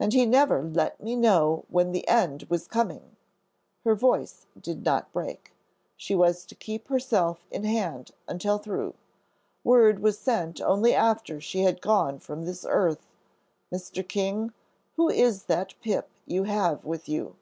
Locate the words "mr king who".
13.70-15.10